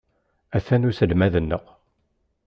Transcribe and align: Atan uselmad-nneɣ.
Atan 0.57 0.87
uselmad-nneɣ. 0.89 1.63